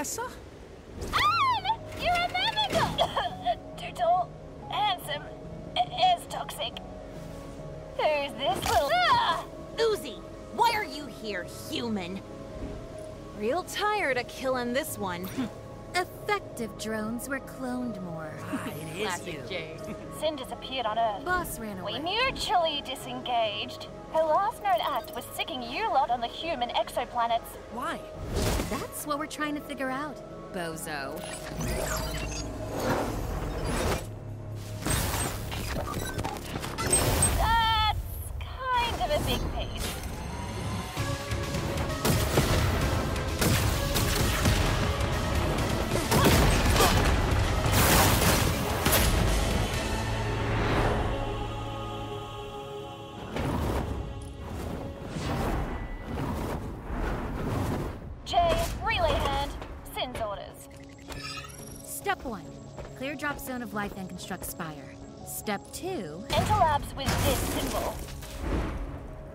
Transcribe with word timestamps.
Anne! 0.00 0.06
You 2.00 2.08
remember 2.10 3.60
Too 3.76 3.92
tall, 3.94 4.30
handsome, 4.70 5.22
is 5.76 6.26
toxic. 6.30 6.78
Who's 7.98 8.32
this 8.32 8.64
little... 8.64 8.88
Ah! 9.10 9.44
Uzi, 9.76 10.18
why 10.54 10.70
are 10.72 10.86
you 10.86 11.04
here, 11.04 11.46
human? 11.68 12.18
Real 13.38 13.62
tired 13.64 14.16
of 14.16 14.26
killing 14.26 14.72
this 14.72 14.96
one. 14.96 15.28
Effective 15.94 16.78
drones 16.78 17.28
were 17.28 17.40
cloned 17.40 18.02
more. 18.02 18.32
It 18.96 19.02
is 19.02 19.26
you. 19.26 19.42
Cyn 20.18 20.38
disappeared 20.38 20.86
on 20.86 20.98
Earth. 20.98 21.26
Boss 21.26 21.58
ran 21.58 21.76
away. 21.76 21.92
We 21.92 21.98
mutually 21.98 22.82
disengaged. 22.86 23.88
Her 24.14 24.22
last 24.22 24.62
known 24.62 24.80
act 24.80 25.14
was 25.14 25.26
sicking 25.36 25.62
you 25.62 25.90
lot 25.90 26.10
on 26.10 26.22
the 26.22 26.26
human 26.26 26.70
exoplanets. 26.70 27.58
Why? 27.74 28.00
That's 28.70 29.04
what 29.04 29.18
we're 29.18 29.26
trying 29.26 29.56
to 29.56 29.60
figure 29.60 29.90
out. 29.90 30.16
Bozo. 30.54 31.20
Zone 63.50 63.62
of 63.62 63.74
life 63.74 63.92
and 63.96 64.08
construct 64.08 64.44
spire. 64.46 64.94
Step 65.26 65.60
two, 65.72 66.22
Enter 66.30 66.52
labs 66.52 66.94
with 66.94 67.08
this 67.24 67.38
symbol. 67.38 67.96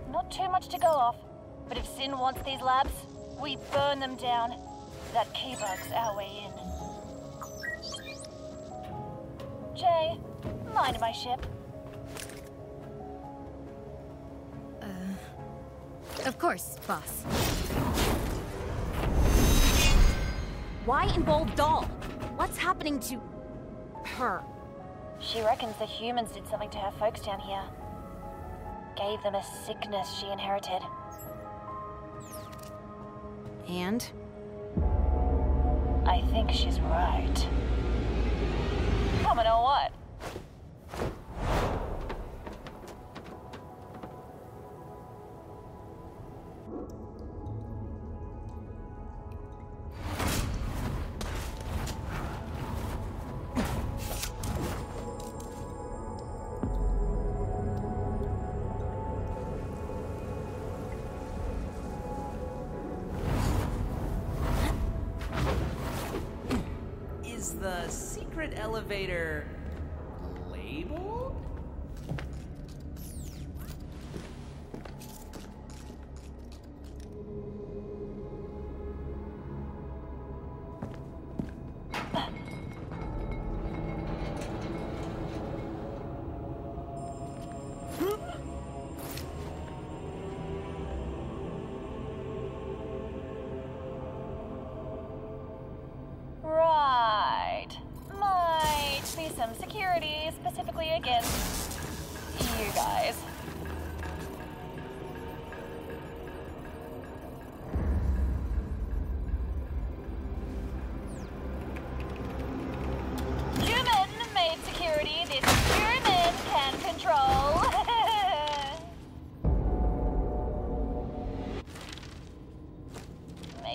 Not 0.10 0.32
too 0.32 0.48
much 0.48 0.70
to 0.70 0.78
go 0.80 0.88
off, 0.88 1.18
but 1.68 1.78
if 1.78 1.86
Cyn 1.98 2.18
wants 2.18 2.42
these 2.44 2.62
labs, 2.62 2.94
we 3.42 3.58
burn 3.74 4.00
them 4.00 4.16
down. 4.16 4.56
That 5.12 5.28
keybug's 5.34 5.92
our 5.94 6.16
way 6.16 6.30
in. 6.46 6.52
J, 9.76 10.18
mind 10.74 10.98
my 11.02 11.12
ship. 11.12 11.46
Uh, 14.82 16.26
of 16.26 16.40
course, 16.40 16.78
boss. 16.88 17.24
Why 20.86 21.14
in 21.14 21.24
bold 21.24 21.54
doll? 21.58 21.84
What's 22.38 22.58
happening 22.58 22.98
to 23.02 23.22
her? 24.08 24.44
She 25.20 25.42
reckons 25.42 25.76
the 25.78 25.86
humans 25.86 26.32
did 26.32 26.48
something 26.48 26.70
to 26.72 26.78
her 26.78 26.92
folks 27.00 27.22
down 27.22 27.40
here. 27.40 27.64
Gave 28.96 29.22
them 29.24 29.36
a 29.36 29.44
sickness 29.66 30.20
she 30.20 30.28
inherited. 30.28 30.82
And? 33.68 34.08
I 36.06 36.22
think 36.32 36.52
she's 36.52 36.80
right. 36.80 37.48
Coming 39.24 39.48
or 39.48 39.64
what? 39.64 39.85
Elevator 68.66 69.45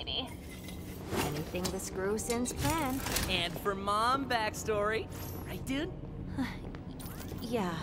Anything 0.07 1.63
the 1.63 1.79
screw 1.79 2.17
Cyn's 2.17 2.53
plan. 2.53 2.99
And 3.29 3.53
for 3.59 3.75
mom 3.75 4.27
backstory, 4.27 5.07
right, 5.47 5.65
dude? 5.65 5.91
Yeah. 7.41 7.73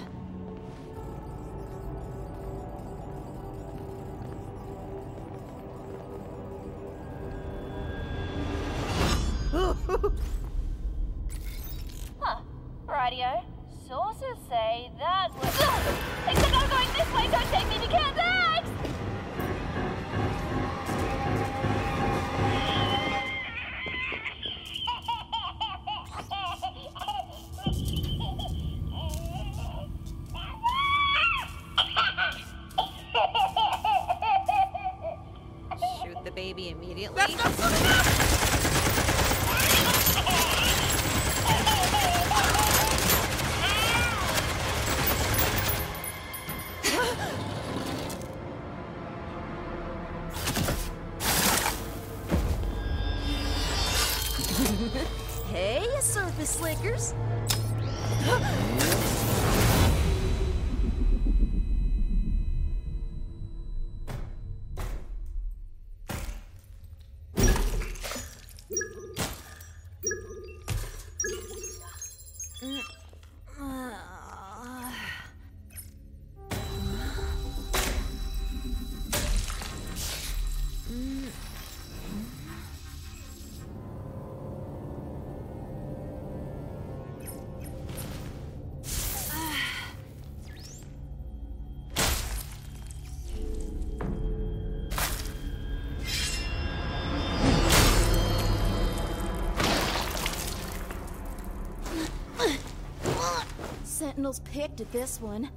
Sentinels 104.19 104.41
picked 104.41 104.81
at 104.81 104.91
this 104.91 105.20
one. 105.20 105.49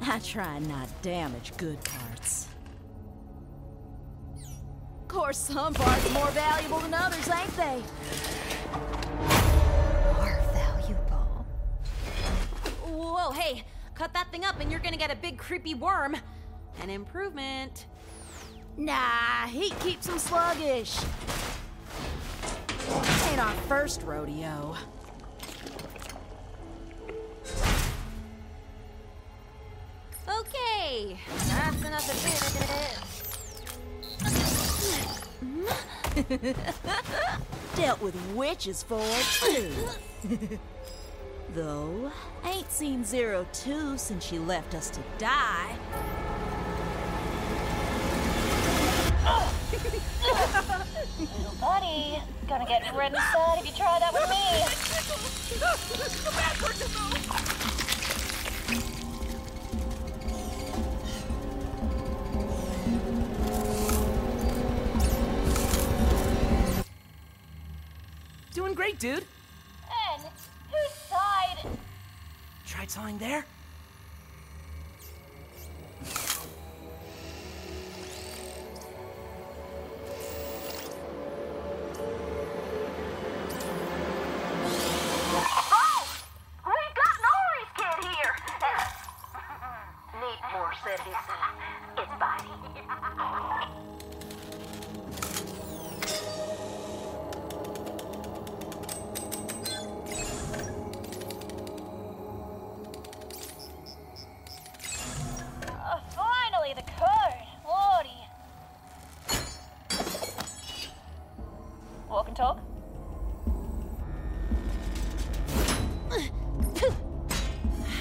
I 0.00 0.18
try 0.20 0.58
not 0.60 0.88
damage 1.02 1.52
good 1.58 1.76
parts. 1.84 2.48
Of 5.02 5.08
course, 5.08 5.36
some 5.36 5.74
parts 5.74 6.08
are 6.08 6.14
more 6.14 6.30
valuable 6.30 6.78
than 6.78 6.94
others, 6.94 7.28
ain't 7.28 7.56
they? 7.58 7.82
More 10.14 10.40
valuable. 10.54 11.46
Whoa, 12.86 13.32
hey, 13.32 13.64
cut 13.94 14.14
that 14.14 14.30
thing 14.30 14.46
up 14.46 14.58
and 14.60 14.70
you're 14.70 14.80
gonna 14.80 14.96
get 14.96 15.12
a 15.12 15.16
big 15.16 15.36
creepy 15.36 15.74
worm. 15.74 16.16
An 16.80 16.88
improvement. 16.88 17.84
Nah, 18.78 19.46
heat 19.48 19.78
keeps 19.80 20.06
them 20.06 20.18
sluggish. 20.18 20.96
Ain't 23.28 23.40
our 23.40 23.52
first 23.68 24.00
rodeo. 24.04 24.74
Okay, 30.94 31.18
that's 31.48 31.82
enough 31.82 32.08
of 32.08 32.22
this. 32.22 32.54
Dealt 37.74 38.00
with 38.00 38.14
witches 38.32 38.84
for 38.84 39.02
two. 39.40 39.72
Though, 41.54 42.12
ain't 42.44 42.70
seen 42.70 43.04
Zero 43.04 43.44
Two 43.52 43.98
since 43.98 44.24
she 44.24 44.38
left 44.38 44.76
us 44.76 44.88
to 44.90 45.00
die. 45.18 45.76
Little 51.18 51.54
buddy, 51.60 52.22
gonna 52.46 52.66
get 52.66 52.94
red 52.94 53.12
inside 53.12 53.58
if 53.58 53.66
you 53.66 53.72
try 53.72 53.98
that 53.98 54.12
with 54.12 54.30
me. 57.80 57.84
Doing 68.74 68.90
great, 68.90 68.98
dude. 68.98 69.24
And 70.12 70.22
whose 70.68 70.94
side? 71.08 71.78
Tried 72.66 72.90
sawing 72.90 73.18
there? 73.18 73.46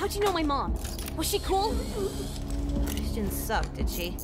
How'd 0.03 0.15
you 0.15 0.19
know 0.19 0.33
my 0.33 0.43
mom? 0.43 0.77
Was 1.15 1.29
she 1.29 1.39
cool? 1.39 1.73
She 2.93 3.15
didn't 3.15 3.31
suck, 3.31 3.73
did 3.73 3.89
she? 3.89 4.17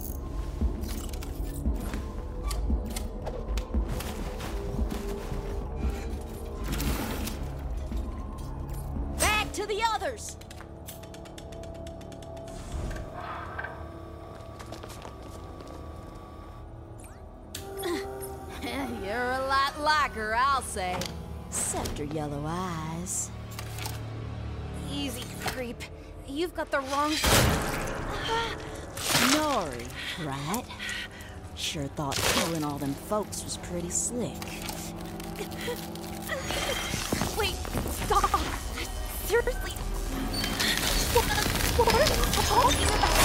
Back 9.20 9.54
to 9.54 9.66
the 9.68 9.82
others! 9.94 10.36
You're 19.02 19.32
a 19.32 19.46
lot 19.48 19.80
like 19.80 20.12
her, 20.12 20.36
I'll 20.36 20.62
say. 20.62 20.98
Except 21.48 22.00
her 22.00 22.04
yellow 22.04 22.44
eyes. 22.46 23.32
You've 26.32 26.56
got 26.56 26.70
the 26.70 26.80
wrong. 26.80 27.12
Nori, 29.34 29.88
right? 30.24 30.64
Sure 31.56 31.88
thought 31.88 32.16
killing 32.36 32.64
all 32.64 32.78
them 32.78 32.94
folks 32.94 33.44
was 33.44 33.58
pretty 33.58 33.90
slick. 33.90 34.32
Wait, 37.38 37.56
stop! 38.06 38.40
Seriously? 39.26 39.72
What 41.76 41.94
are 41.94 42.00
you 42.00 42.16
talking 42.46 42.88
about? 42.88 43.19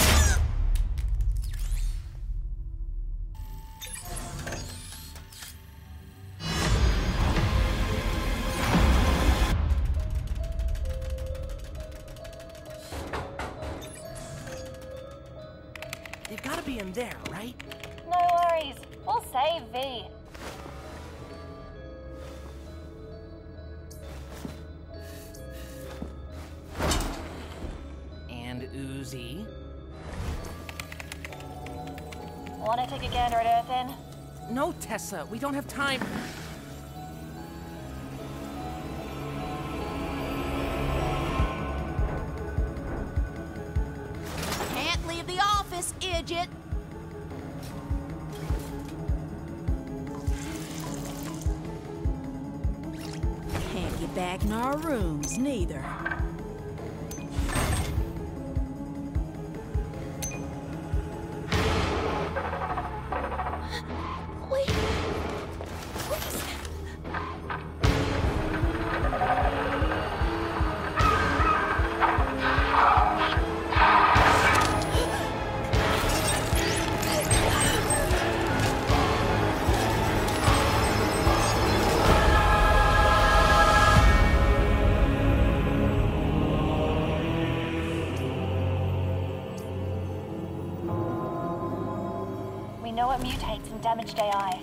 Wanna 32.64 32.86
take 32.86 33.02
a 33.02 33.08
gander 33.08 33.36
at 33.36 33.66
Earthin? 33.66 33.94
No, 34.50 34.72
Tessa, 34.80 35.26
we 35.30 35.38
don't 35.38 35.52
have 35.52 35.68
time. 35.68 36.00
Can't 44.74 45.06
leave 45.06 45.26
the 45.26 45.38
office, 45.40 45.92
idiot! 46.00 46.48
Can't 53.72 54.00
get 54.00 54.14
back 54.14 54.42
in 54.42 54.52
our 54.52 54.78
rooms, 54.78 55.36
neither. 55.36 55.84
Damaged 93.94 94.18
AI. 94.18 94.60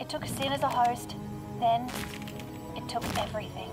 It 0.00 0.08
took 0.08 0.24
Cyn 0.24 0.50
as 0.50 0.62
a 0.64 0.68
host, 0.68 1.14
then 1.60 1.88
it 2.74 2.88
took 2.88 3.04
everything. 3.16 3.70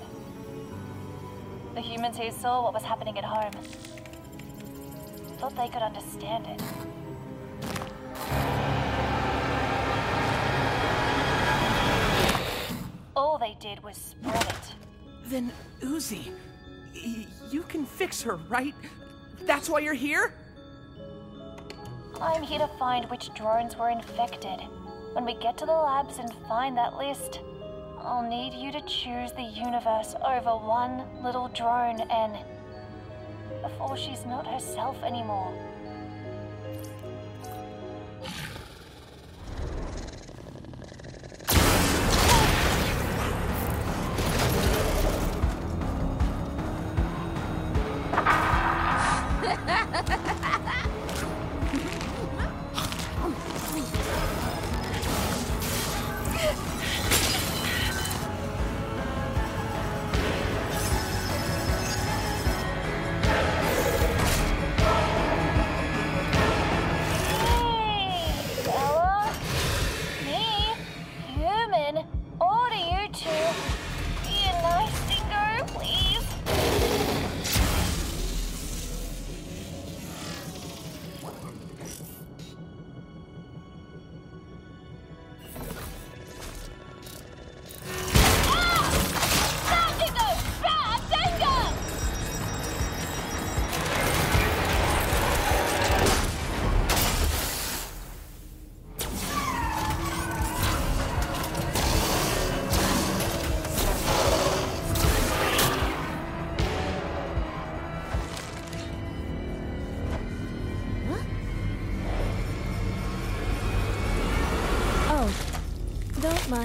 The 1.74 1.82
humans 1.82 2.20
who 2.20 2.30
saw 2.30 2.62
what 2.62 2.76
was 2.76 2.84
happening 2.84 3.18
at 3.18 3.24
home 3.24 3.54
thought 5.40 5.56
they 5.56 5.68
could 5.68 5.82
understand 5.82 6.46
it. 6.46 6.62
All 13.16 13.40
they 13.40 13.58
did 13.60 13.82
was 13.82 13.98
spread 13.98 14.44
it. 14.44 14.76
Then, 15.26 15.52
Uzi, 15.82 16.34
you 17.50 17.64
can 17.64 17.84
fix 17.84 18.22
her, 18.22 18.36
right? 18.48 18.76
That's 19.42 19.68
why 19.68 19.80
you're 19.80 19.96
here? 19.96 20.36
I'm 22.20 22.42
here 22.42 22.60
to 22.60 22.70
find 22.80 23.06
which 23.06 23.34
drones 23.36 23.78
were 23.78 23.90
infected. 23.90 24.60
When 25.14 25.24
we 25.24 25.36
get 25.36 25.56
to 25.60 25.68
the 25.68 25.72
labs 25.72 26.18
and 26.18 26.34
find 26.48 26.76
that 26.76 26.98
list, 26.98 27.42
I'll 28.00 28.28
need 28.28 28.54
you 28.54 28.72
to 28.72 28.82
choose 28.82 29.32
the 29.34 29.44
universe 29.44 30.16
over 30.26 30.58
one 30.58 31.04
little 31.24 31.48
drone, 31.50 32.02
N. 32.10 32.38
Before 33.62 33.96
she's 33.96 34.26
not 34.26 34.48
herself 34.48 35.02
anymore. 35.04 35.54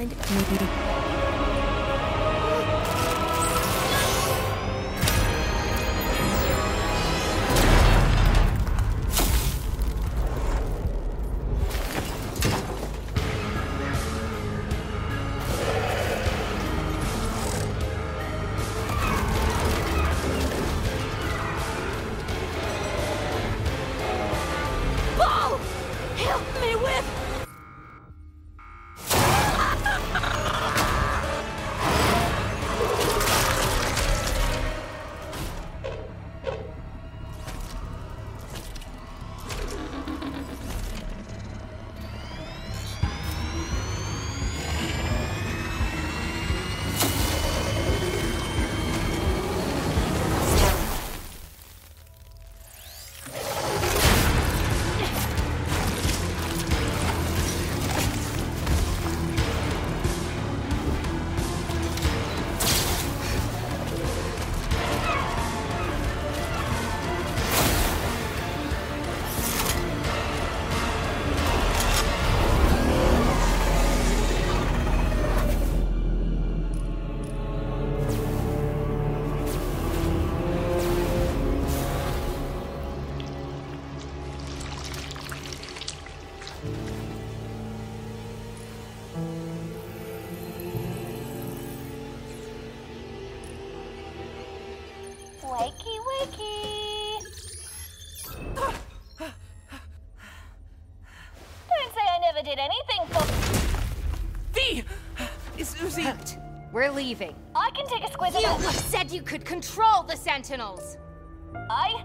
Don't. 0.05 0.51
Maybe. 0.51 0.82
Wakey, 95.53 95.97
wakey. 96.09 97.21
Don't 99.19 99.35
say 101.95 102.07
I 102.09 102.19
never 102.23 102.41
did 102.43 102.59
anything 102.59 103.03
for. 103.11 103.25
V! 104.55 104.83
Is 105.59 105.75
Uzi. 105.75 106.05
Hooked. 106.05 106.39
We're 106.73 106.91
leaving. 106.91 107.35
I 107.55 107.69
can 107.73 107.87
take 107.87 108.03
a 108.03 108.09
squiz 108.11 108.33
You 108.41 108.49
of 108.49 108.65
it. 108.65 108.71
said 108.71 109.11
you 109.11 109.21
could 109.21 109.45
control 109.45 110.05
the 110.05 110.17
Sentinels. 110.17 110.97
I. 111.69 112.03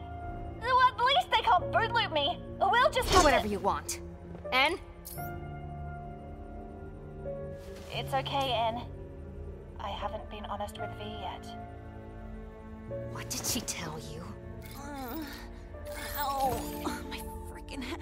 Well, 0.59 0.81
at 0.81 0.97
least 1.05 1.31
they 1.31 1.41
can't 1.41 1.71
boot 1.71 1.93
loop 1.93 2.11
me. 2.11 2.41
We'll 2.59 2.91
just 2.91 3.09
Do 3.13 3.21
whatever 3.23 3.45
to... 3.45 3.49
you 3.49 3.59
want. 3.59 4.01
N? 4.51 4.77
It's 7.93 8.13
okay, 8.13 8.51
N. 8.67 8.81
I 9.79 9.89
haven't 9.91 10.29
been 10.29 10.43
honest 10.47 10.77
with 10.77 10.89
V 10.99 11.05
yet. 11.21 11.45
What 13.11 13.29
did 13.29 13.45
she 13.45 13.61
tell 13.61 13.99
you? 14.11 14.21
Uh, 14.75 15.17
ow, 16.19 16.59
my 17.09 17.21
freaking 17.51 17.83
head. 17.83 17.99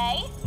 Okay. 0.00 0.39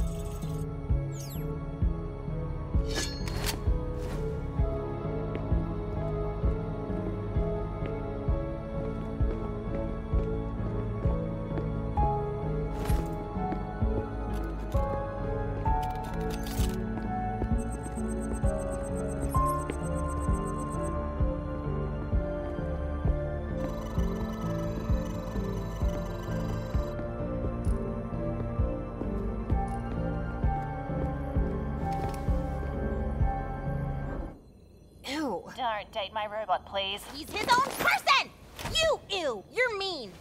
update 35.94 36.14
my 36.14 36.26
robot, 36.28 36.66
please. 36.66 37.02
He's 37.14 37.30
his 37.30 37.48
own 37.50 37.72
person! 37.78 38.30
You, 38.74 39.00
ew, 39.10 39.44
you're 39.54 39.78
mean. 39.78 40.12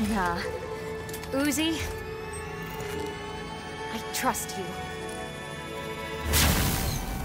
Nah. 0.00 0.38
Uzi, 1.32 1.78
I 3.92 3.98
trust 4.12 4.58
you. 4.58 4.64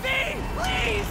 V, 0.03 0.07
please! 0.55 1.09